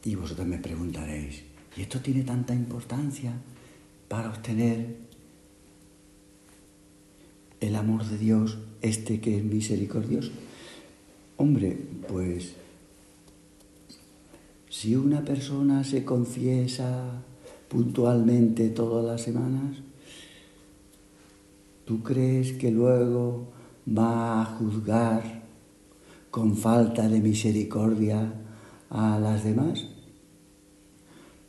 Y 0.04 0.14
vosotros 0.16 0.46
me 0.46 0.58
preguntaréis, 0.58 1.42
¿y 1.76 1.82
esto 1.82 2.00
tiene 2.00 2.24
tanta 2.24 2.52
importancia 2.52 3.32
para 4.08 4.30
obtener 4.30 5.03
el 7.66 7.76
amor 7.76 8.04
de 8.04 8.18
Dios, 8.18 8.58
este 8.82 9.20
que 9.20 9.38
es 9.38 9.44
misericordioso? 9.44 10.30
Hombre, 11.36 11.76
pues 12.08 12.54
si 14.68 14.96
una 14.96 15.24
persona 15.24 15.82
se 15.82 16.04
confiesa 16.04 17.22
puntualmente 17.68 18.68
todas 18.68 19.04
las 19.04 19.22
semanas, 19.22 19.78
¿tú 21.84 22.02
crees 22.02 22.52
que 22.52 22.70
luego 22.70 23.52
va 23.86 24.42
a 24.42 24.44
juzgar 24.44 25.42
con 26.30 26.56
falta 26.56 27.08
de 27.08 27.20
misericordia 27.20 28.32
a 28.90 29.18
las 29.18 29.44
demás? 29.44 29.86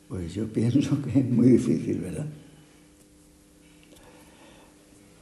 Pues 0.07 0.33
yo 0.33 0.47
pienso 0.53 1.01
que 1.01 1.19
es 1.19 1.29
muy 1.29 1.49
difícil, 1.49 1.99
¿verdad? 1.99 2.27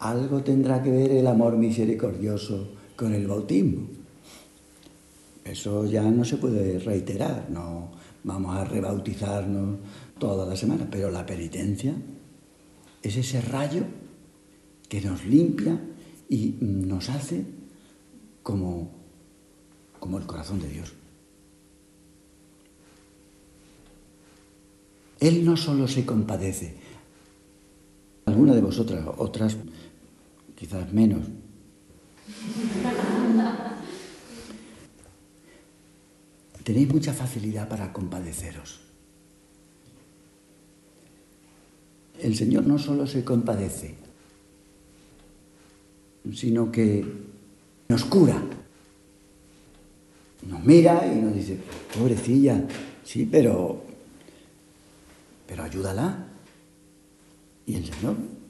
Algo 0.04 0.44
tendrá 0.44 0.84
que 0.84 0.92
ver 0.92 1.12
el 1.12 1.28
amor 1.28 1.56
misericordioso 1.56 2.74
con 2.94 3.14
el 3.14 3.26
bautismo. 3.26 3.88
Eso 5.46 5.86
ya 5.86 6.04
no 6.04 6.26
se 6.26 6.36
puede 6.36 6.78
reiterar, 6.80 7.48
no 7.50 7.90
vamos 8.26 8.54
a 8.54 8.66
rebautizarnos 8.66 9.78
toda 10.20 10.46
la 10.46 10.58
semana, 10.58 10.90
pero 10.92 11.10
la 11.10 11.26
penitencia 11.26 11.96
es 13.02 13.16
ese 13.16 13.40
rayo 13.40 13.84
que 14.90 15.00
nos 15.00 15.26
limpia 15.26 15.80
y 16.28 16.58
nos 16.60 17.10
hace 17.10 17.46
como, 18.42 18.92
como 20.02 20.18
el 20.18 20.26
corazón 20.26 20.60
de 20.60 20.68
Dios. 20.68 20.92
Él 25.22 25.46
no 25.46 25.56
solo 25.56 25.88
se 25.88 26.06
compadece, 26.06 26.76
alguna 28.26 28.54
de 28.54 28.62
vosotras, 28.62 29.06
otras 29.18 29.56
quizás 30.64 30.94
menos, 30.94 31.26
tenéis 36.64 36.88
mucha 36.88 37.12
facilidad 37.12 37.68
para 37.68 37.92
compadeceros. 37.92 38.80
El 42.18 42.38
Señor 42.38 42.66
no 42.66 42.80
solo 42.80 43.06
se 43.08 43.26
compadece, 43.26 43.96
sino 46.34 46.72
que 46.72 47.06
nos 47.90 48.06
cura. 48.06 48.42
Nos 50.48 50.64
mira 50.64 51.06
y 51.14 51.20
nos 51.20 51.36
dice, 51.36 51.60
pobrecilla, 51.94 52.66
sí, 53.04 53.28
pero, 53.30 53.84
pero 55.46 55.64
ayúdala. 55.64 56.26
Y 57.66 57.76
el 57.76 57.84
Señor. 57.84 58.43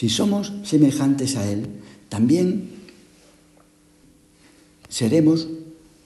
Si 0.00 0.08
somos 0.08 0.50
semejantes 0.64 1.36
a 1.36 1.46
Él, 1.46 1.66
también 2.08 2.70
seremos 4.88 5.46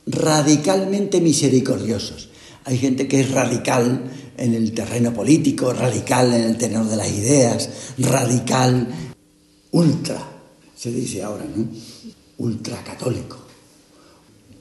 radicalmente 0.05 1.21
misericordiosos. 1.21 2.29
Hay 2.65 2.77
gente 2.77 3.07
que 3.07 3.21
es 3.21 3.31
radical 3.31 4.03
en 4.37 4.55
el 4.55 4.73
terreno 4.73 5.15
político, 5.15 5.73
radical 5.73 6.35
en 6.35 6.43
el 6.43 6.59
tenor 6.59 6.89
de 6.89 6.97
las 6.97 7.09
ideas, 7.09 7.71
radical, 7.99 8.89
ultra, 9.71 10.29
se 10.77 10.91
dice 10.91 11.23
ahora, 11.23 11.45
¿no? 11.45 11.65
Ultra 12.39 12.83
católico, 12.83 13.39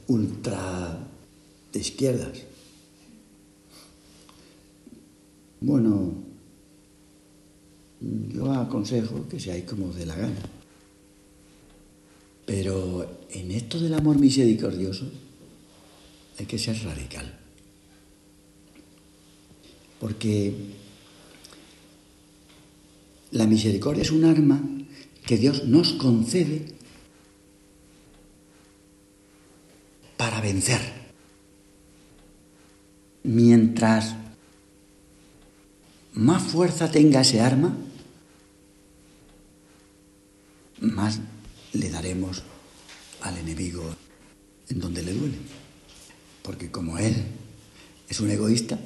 ultra 0.10 1.08
de 1.74 1.80
izquierdas. 1.80 2.38
Bueno, 5.60 6.33
yo 8.34 8.52
aconsejo 8.52 9.28
que 9.28 9.40
seáis 9.40 9.64
como 9.64 9.94
de 9.94 10.06
la 10.06 10.16
gana. 10.16 10.42
Pero 12.46 13.26
en 13.32 13.52
esto 13.52 13.80
del 13.80 13.94
amor 13.94 14.20
misericordioso 14.20 15.06
hay 16.38 16.46
que 16.46 16.60
ser 16.60 16.78
radical. 16.84 17.40
Porque 20.00 20.54
la 23.32 23.48
misericordia 23.48 24.04
es 24.04 24.12
un 24.12 24.26
arma 24.26 24.62
que 25.26 25.38
Dios 25.38 25.66
nos 25.66 25.94
concede 25.94 26.66
para 30.18 30.42
vencer. 30.42 30.82
Mientras 33.24 34.16
más 36.14 36.44
fuerza 36.44 36.92
tenga 36.92 37.22
ese 37.22 37.40
arma, 37.40 37.76
más 40.84 41.20
le 41.74 41.90
daremos 41.90 42.44
al 43.22 43.38
enemigo 43.38 43.84
en 44.70 44.80
donde 44.80 45.02
le 45.02 45.14
duele. 45.14 45.38
Porque 46.42 46.70
como 46.70 46.98
él 46.98 47.16
es 48.10 48.20
un 48.20 48.30
egoísta, 48.30 48.78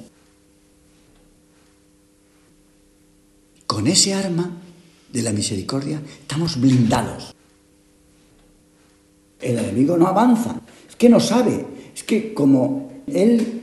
con 3.66 3.86
ese 3.86 4.14
arma 4.14 4.50
de 5.12 5.22
la 5.22 5.32
misericordia, 5.32 6.00
estamos 6.20 6.60
blindados. 6.60 7.34
El 9.40 9.58
enemigo 9.58 9.96
no 9.96 10.06
avanza, 10.06 10.60
es 10.88 10.96
que 10.96 11.08
no 11.08 11.20
sabe, 11.20 11.64
es 11.94 12.02
que 12.02 12.34
como 12.34 13.02
él 13.06 13.62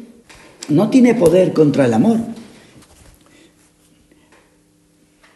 no 0.69 0.89
tiene 0.89 1.15
poder 1.15 1.53
contra 1.53 1.85
el 1.85 1.93
amor. 1.93 2.19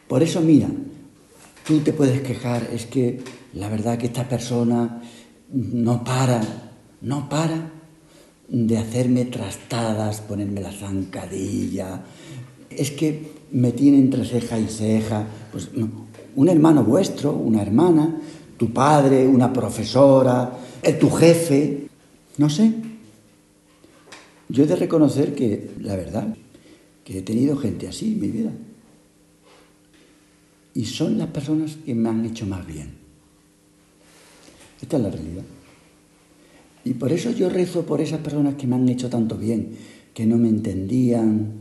Por 0.07 0.23
eso 0.23 0.41
mira, 0.41 0.69
tú 1.69 1.81
te 1.81 1.93
puedes 1.93 2.21
quejar, 2.21 2.67
es 2.73 2.87
que 2.87 3.19
la 3.53 3.69
verdad 3.69 3.99
que 3.99 4.07
esta 4.07 4.27
persona 4.27 5.03
no 5.53 6.03
para, 6.03 6.41
no 7.01 7.29
para 7.29 7.69
de 8.47 8.75
hacerme 8.75 9.25
trastadas, 9.25 10.21
ponerme 10.21 10.61
la 10.61 10.71
zancadilla. 10.71 12.01
Es 12.71 12.89
que 12.89 13.33
me 13.51 13.71
tiene 13.71 13.99
entre 13.99 14.25
ceja 14.25 14.57
y 14.57 14.65
ceja. 14.65 15.27
Pues 15.51 15.69
un 16.35 16.49
hermano 16.49 16.83
vuestro, 16.83 17.33
una 17.33 17.61
hermana, 17.61 18.19
tu 18.57 18.73
padre, 18.73 19.27
una 19.27 19.53
profesora, 19.53 20.51
eh, 20.81 20.93
tu 20.93 21.11
jefe, 21.11 21.87
no 22.39 22.49
sé. 22.49 22.73
Yo 24.47 24.63
he 24.63 24.67
de 24.67 24.75
reconocer 24.75 25.35
que, 25.35 25.69
la 25.81 25.95
verdad, 25.95 26.35
que 27.03 27.19
he 27.19 27.21
tenido 27.21 27.57
gente 27.57 27.87
así 27.87 28.13
en 28.13 28.19
mi 28.21 28.27
vida. 28.29 28.51
Y 30.79 30.85
son 30.85 31.17
las 31.17 31.27
personas 31.27 31.75
que 31.75 31.93
me 31.93 32.07
han 32.07 32.23
hecho 32.23 32.45
más 32.45 32.65
bien. 32.65 32.87
Esta 34.81 34.95
es 34.95 35.03
la 35.03 35.09
realidad. 35.09 35.43
Y 36.85 36.93
por 36.93 37.11
eso 37.11 37.31
yo 37.31 37.49
rezo 37.49 37.85
por 37.85 37.99
esas 37.99 38.21
personas 38.21 38.55
que 38.55 38.65
me 38.65 38.77
han 38.77 38.87
hecho 38.87 39.09
tanto 39.09 39.35
bien, 39.37 39.75
que 40.13 40.25
no 40.25 40.37
me 40.37 40.47
entendían, 40.47 41.51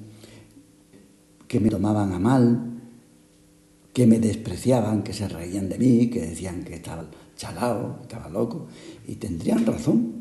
que 1.48 1.58
me 1.58 1.68
tomaban 1.68 2.12
a 2.12 2.20
mal, 2.20 2.80
que 3.92 4.06
me 4.06 4.20
despreciaban, 4.20 5.02
que 5.02 5.12
se 5.12 5.26
reían 5.26 5.68
de 5.68 5.78
mí, 5.78 6.10
que 6.10 6.20
decían 6.20 6.62
que 6.62 6.76
estaba 6.76 7.10
chalao, 7.36 7.96
que 7.96 8.02
estaba 8.02 8.28
loco, 8.28 8.68
y 9.08 9.16
tendrían 9.16 9.66
razón 9.66 10.12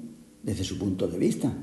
desde 0.41 0.63
su 0.63 0.79
punto 0.79 1.07
de 1.07 1.19
vista. 1.19 1.55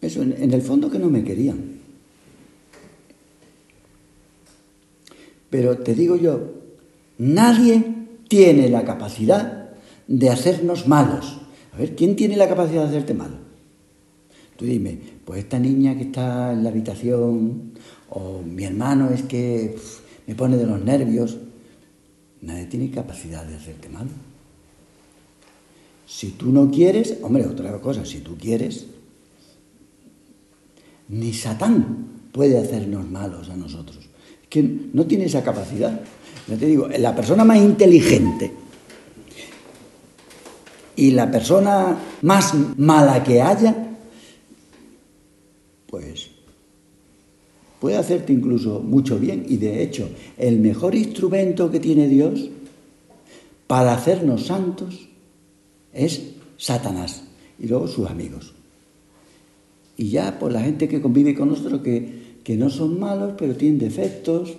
Eso, 0.00 0.22
en, 0.22 0.32
en 0.40 0.54
el 0.54 0.62
fondo 0.62 0.88
que 0.88 1.00
no 1.00 1.10
me 1.10 1.24
querían. 1.24 1.69
Pero 5.50 5.78
te 5.78 5.94
digo 5.94 6.16
yo, 6.16 6.52
nadie 7.18 7.84
tiene 8.28 8.68
la 8.68 8.84
capacidad 8.84 9.70
de 10.06 10.30
hacernos 10.30 10.86
malos. 10.86 11.40
A 11.72 11.78
ver, 11.78 11.94
¿quién 11.96 12.16
tiene 12.16 12.36
la 12.36 12.48
capacidad 12.48 12.82
de 12.82 12.88
hacerte 12.88 13.14
malo? 13.14 13.36
Tú 14.56 14.64
dime, 14.64 14.98
pues 15.24 15.40
esta 15.40 15.58
niña 15.58 15.96
que 15.96 16.02
está 16.02 16.52
en 16.52 16.62
la 16.62 16.70
habitación, 16.70 17.72
o 18.10 18.42
mi 18.42 18.64
hermano 18.64 19.10
es 19.10 19.22
que 19.22 19.76
me 20.26 20.34
pone 20.34 20.56
de 20.56 20.66
los 20.66 20.84
nervios. 20.84 21.38
Nadie 22.42 22.66
tiene 22.66 22.90
capacidad 22.90 23.44
de 23.44 23.56
hacerte 23.56 23.88
mal. 23.88 24.08
Si 26.06 26.32
tú 26.32 26.52
no 26.52 26.70
quieres, 26.70 27.18
hombre, 27.22 27.46
otra 27.46 27.80
cosa, 27.80 28.04
si 28.04 28.18
tú 28.18 28.36
quieres, 28.36 28.86
ni 31.08 31.32
Satán 31.32 32.28
puede 32.32 32.58
hacernos 32.58 33.08
malos 33.08 33.48
a 33.48 33.56
nosotros. 33.56 34.09
Que 34.50 34.62
no 34.92 35.06
tiene 35.06 35.24
esa 35.24 35.42
capacidad. 35.42 35.98
Ya 36.46 36.56
te 36.56 36.66
digo, 36.66 36.86
la 36.88 37.14
persona 37.14 37.44
más 37.44 37.56
inteligente 37.56 38.52
y 40.96 41.12
la 41.12 41.30
persona 41.30 41.96
más 42.20 42.52
mala 42.76 43.24
que 43.24 43.40
haya, 43.40 43.96
pues 45.86 46.28
puede 47.80 47.96
hacerte 47.96 48.34
incluso 48.34 48.80
mucho 48.80 49.18
bien. 49.18 49.46
Y 49.48 49.56
de 49.56 49.82
hecho, 49.82 50.10
el 50.36 50.58
mejor 50.58 50.94
instrumento 50.94 51.70
que 51.70 51.80
tiene 51.80 52.06
Dios 52.06 52.50
para 53.66 53.94
hacernos 53.94 54.46
santos 54.46 55.08
es 55.94 56.20
Satanás 56.58 57.22
y 57.58 57.66
luego 57.66 57.88
sus 57.88 58.08
amigos. 58.10 58.52
Y 59.96 60.10
ya, 60.10 60.38
pues 60.38 60.52
la 60.52 60.60
gente 60.60 60.86
que 60.86 61.00
convive 61.00 61.34
con 61.34 61.48
nosotros, 61.48 61.80
que, 61.80 62.19
que 62.50 62.56
no 62.56 62.68
son 62.68 62.98
malos, 62.98 63.34
pero 63.38 63.54
tienen 63.54 63.78
defectos, 63.78 64.56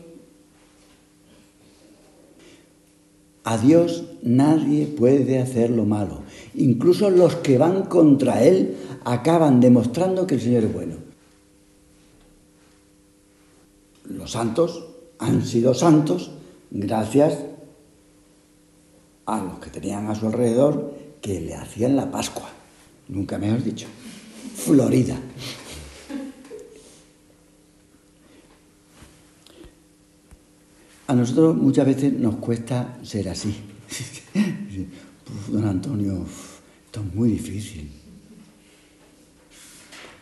A 3.43 3.57
Dios 3.57 4.05
nadie 4.21 4.85
puede 4.85 5.39
hacer 5.39 5.71
lo 5.71 5.83
malo. 5.83 6.21
Incluso 6.53 7.09
los 7.09 7.35
que 7.37 7.57
van 7.57 7.83
contra 7.87 8.45
Él 8.45 8.77
acaban 9.03 9.59
demostrando 9.59 10.25
que 10.25 10.35
el 10.35 10.41
Señor 10.41 10.63
es 10.63 10.73
bueno. 10.73 10.95
Los 14.05 14.31
santos 14.31 14.85
han 15.19 15.45
sido 15.45 15.73
santos 15.73 16.31
gracias 16.69 17.39
a 19.25 19.43
los 19.43 19.59
que 19.59 19.69
tenían 19.69 20.07
a 20.07 20.15
su 20.15 20.27
alrededor 20.27 20.93
que 21.19 21.41
le 21.41 21.55
hacían 21.55 21.97
la 21.97 22.09
Pascua. 22.09 22.47
Nunca 23.09 23.37
me 23.37 23.49
has 23.49 23.65
dicho. 23.65 23.87
Florida. 24.55 25.17
A 31.11 31.13
nosotros 31.13 31.57
muchas 31.57 31.85
veces 31.85 32.13
nos 32.13 32.37
cuesta 32.37 32.97
ser 33.03 33.27
así. 33.27 33.53
Don 35.49 35.67
Antonio, 35.67 36.25
esto 36.85 37.01
es 37.01 37.13
muy 37.13 37.31
difícil. 37.31 37.91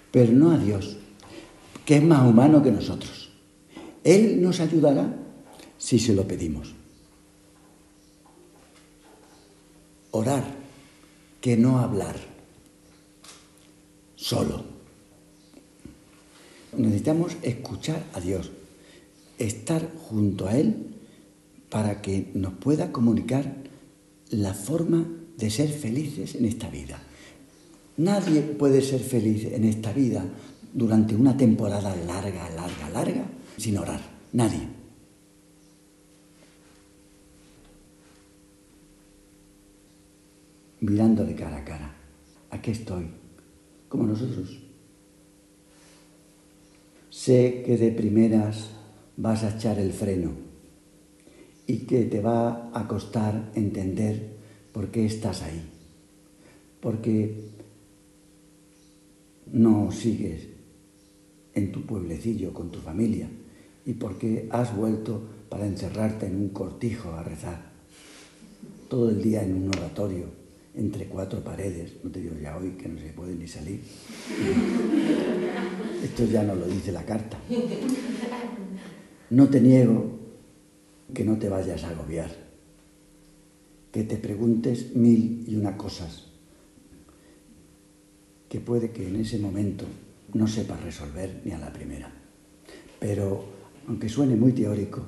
Pero 0.09 0.31
no 0.31 0.49
a 0.49 0.57
Dios, 0.57 0.97
que 1.85 1.97
es 1.97 2.03
más 2.03 2.27
humano 2.27 2.63
que 2.63 2.71
nosotros. 2.71 3.29
Él 4.03 4.41
nos 4.41 4.61
ayudará 4.61 5.15
si 5.77 5.99
se 5.99 6.15
lo 6.15 6.27
pedimos. 6.27 6.73
Orar, 10.09 10.43
que 11.39 11.55
no 11.55 11.77
hablar, 11.77 12.15
solo. 14.15 14.63
Necesitamos 16.75 17.37
escuchar 17.43 18.03
a 18.15 18.19
Dios 18.19 18.49
estar 19.39 19.89
junto 20.09 20.47
a 20.47 20.55
Él 20.55 20.87
para 21.69 22.01
que 22.01 22.29
nos 22.33 22.53
pueda 22.53 22.91
comunicar 22.91 23.55
la 24.29 24.53
forma 24.53 25.07
de 25.37 25.49
ser 25.49 25.69
felices 25.69 26.35
en 26.35 26.45
esta 26.45 26.69
vida. 26.69 26.99
Nadie 27.97 28.41
puede 28.41 28.81
ser 28.81 28.99
feliz 28.99 29.45
en 29.45 29.63
esta 29.63 29.91
vida 29.93 30.25
durante 30.73 31.15
una 31.15 31.35
temporada 31.35 31.95
larga, 31.95 32.49
larga, 32.51 32.89
larga, 32.89 33.25
sin 33.57 33.77
orar. 33.77 34.01
Nadie. 34.33 34.67
Mirándole 40.81 41.35
cara 41.35 41.57
a 41.57 41.65
cara. 41.65 41.95
Aquí 42.51 42.71
estoy, 42.71 43.09
como 43.89 44.05
nosotros. 44.05 44.59
Sé 47.09 47.63
que 47.65 47.77
de 47.77 47.91
primeras 47.91 48.78
vas 49.19 49.43
a 49.43 49.55
echar 49.55 49.77
el 49.79 49.91
freno 49.91 50.31
y 51.67 51.79
que 51.79 52.05
te 52.05 52.21
va 52.21 52.71
a 52.73 52.87
costar 52.87 53.51
entender 53.53 54.37
por 54.71 54.89
qué 54.89 55.05
estás 55.05 55.43
ahí. 55.43 55.61
Porque 56.79 57.49
no 59.51 59.91
sigues 59.91 60.47
en 61.53 61.71
tu 61.71 61.85
pueblecillo 61.85 62.53
con 62.53 62.71
tu 62.71 62.79
familia 62.79 63.27
y 63.85 63.93
porque 63.93 64.47
has 64.51 64.75
vuelto 64.75 65.21
para 65.49 65.67
encerrarte 65.67 66.27
en 66.27 66.37
un 66.37 66.49
cortijo 66.49 67.11
a 67.11 67.23
rezar 67.23 67.69
todo 68.87 69.09
el 69.09 69.21
día 69.21 69.43
en 69.43 69.53
un 69.53 69.67
oratorio 69.69 70.25
entre 70.75 71.07
cuatro 71.07 71.43
paredes, 71.43 71.93
no 72.03 72.09
te 72.09 72.21
digo 72.21 72.35
ya 72.41 72.55
hoy 72.55 72.71
que 72.71 72.87
no 72.87 72.99
se 72.99 73.09
puede 73.09 73.35
ni 73.35 73.47
salir. 73.47 73.81
Esto 76.03 76.25
ya 76.25 76.43
no 76.43 76.55
lo 76.55 76.65
dice 76.67 76.91
la 76.91 77.03
carta. 77.03 77.37
No 79.29 79.47
te 79.47 79.61
niego 79.61 80.17
que 81.13 81.23
no 81.23 81.37
te 81.37 81.49
vayas 81.49 81.83
a 81.83 81.89
agobiar, 81.89 82.31
que 83.91 84.03
te 84.03 84.17
preguntes 84.17 84.95
mil 84.95 85.43
y 85.47 85.55
una 85.55 85.77
cosas, 85.77 86.25
que 88.47 88.59
puede 88.59 88.91
que 88.91 89.07
en 89.07 89.17
ese 89.17 89.37
momento 89.37 89.85
no 90.33 90.47
sepas 90.47 90.83
resolver 90.83 91.41
ni 91.45 91.51
a 91.51 91.59
la 91.59 91.71
primera. 91.71 92.11
Pero, 92.99 93.45
aunque 93.87 94.09
suene 94.09 94.35
muy 94.35 94.51
teórico, 94.53 95.03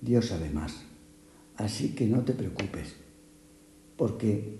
Dios 0.00 0.26
sabe 0.26 0.50
más. 0.50 0.82
Así 1.56 1.94
que 1.94 2.06
no 2.06 2.22
te 2.22 2.32
preocupes, 2.32 2.94
porque 3.96 4.58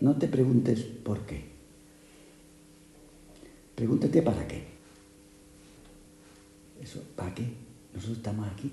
no 0.00 0.16
te 0.16 0.26
preguntes 0.26 0.82
por 0.82 1.26
qué. 1.26 1.57
Pregúntate 3.78 4.22
para 4.22 4.48
qué. 4.48 4.64
Eso, 6.82 7.00
¿para 7.14 7.32
qué? 7.32 7.44
Nosotros 7.94 8.18
estamos 8.18 8.48
aquí. 8.48 8.72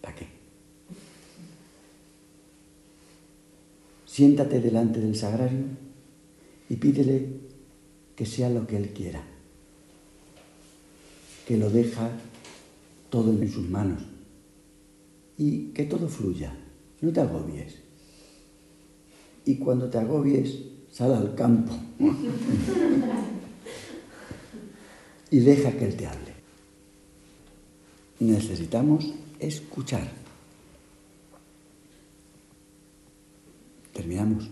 ¿Para 0.00 0.14
qué? 0.14 0.26
Siéntate 4.06 4.60
delante 4.60 4.98
del 4.98 5.14
sagrario 5.14 5.66
y 6.70 6.76
pídele 6.76 7.36
que 8.16 8.24
sea 8.24 8.48
lo 8.48 8.66
que 8.66 8.78
Él 8.78 8.94
quiera, 8.94 9.22
que 11.46 11.58
lo 11.58 11.68
deja 11.68 12.10
todo 13.10 13.30
en 13.30 13.52
sus 13.52 13.68
manos 13.68 14.04
y 15.36 15.66
que 15.74 15.84
todo 15.84 16.08
fluya, 16.08 16.56
no 17.02 17.12
te 17.12 17.20
agobies. 17.20 17.74
Y 19.44 19.56
cuando 19.56 19.90
te 19.90 19.98
agobies, 19.98 20.60
sal 20.90 21.12
al 21.12 21.34
campo 21.34 21.74
y 25.34 25.40
deja 25.40 25.72
que 25.72 25.84
Él 25.84 25.96
te 25.96 26.06
hable. 26.06 26.32
Necesitamos 28.20 29.12
escuchar. 29.40 30.08
Terminamos 33.92 34.48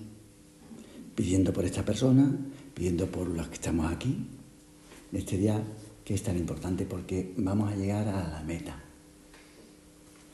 pidiendo 1.14 1.52
por 1.52 1.64
esta 1.64 1.84
persona, 1.84 2.36
pidiendo 2.74 3.06
por 3.06 3.28
los 3.28 3.46
que 3.46 3.54
estamos 3.54 3.92
aquí, 3.92 4.26
en 5.12 5.16
este 5.16 5.36
día 5.36 5.62
que 6.04 6.14
es 6.14 6.22
tan 6.24 6.36
importante 6.36 6.84
porque 6.84 7.32
vamos 7.36 7.72
a 7.72 7.76
llegar 7.76 8.08
a 8.08 8.28
la 8.28 8.42
meta. 8.42 8.76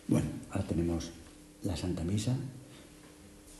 Bueno, 0.06 0.30
ahora 0.50 0.66
tenemos 0.66 1.10
la 1.62 1.76
Santa 1.76 2.04
Misa 2.04 2.34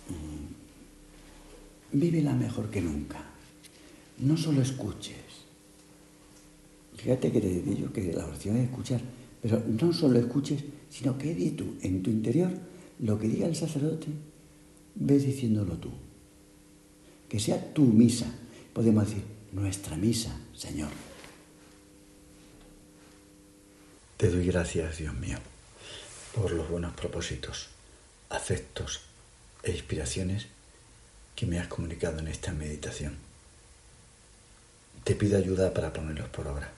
y 0.09 1.99
vívela 1.99 2.33
mejor 2.33 2.71
que 2.71 2.81
nunca. 2.81 3.23
No 4.21 4.39
solo 4.39 4.63
escuches. 4.63 5.48
Fíjate 6.99 7.31
que 7.31 7.41
te 7.41 7.49
digo 7.49 7.93
que 7.93 8.13
la 8.13 8.27
oración 8.27 8.57
es 8.57 8.65
escuchar, 8.65 9.01
pero 9.41 9.63
no 9.67 9.93
solo 9.93 10.19
escuches, 10.19 10.65
sino 10.91 11.17
que 11.17 11.33
di 11.33 11.53
tú 11.53 11.77
en 11.81 12.03
tu 12.03 12.11
interior 12.11 12.51
lo 12.99 13.19
que 13.19 13.29
diga 13.29 13.47
el 13.47 13.55
sacerdote, 13.55 14.09
ves 14.97 15.25
diciéndolo 15.25 15.77
tú. 15.77 15.91
Que 17.29 17.39
sea 17.39 17.73
tu 17.73 17.85
misa. 17.85 18.27
Podemos 18.73 19.07
decir, 19.09 19.23
nuestra 19.53 19.97
misa, 19.97 20.37
Señor. 20.55 20.91
Te 24.17 24.29
doy 24.29 24.47
gracias, 24.47 24.99
Dios 24.99 25.15
mío, 25.15 25.39
por 26.35 26.51
los 26.51 26.69
buenos 26.69 26.95
propósitos, 26.95 27.69
afectos 28.31 29.03
e 29.63 29.71
inspiraciones 29.71 30.47
que 31.37 31.47
me 31.47 31.61
has 31.61 31.69
comunicado 31.69 32.19
en 32.19 32.27
esta 32.27 32.53
meditación. 32.53 33.17
Te 35.05 35.15
pido 35.15 35.39
ayuda 35.39 35.73
para 35.73 35.93
ponerlos 35.93 36.29
por 36.31 36.49
obra. 36.49 36.78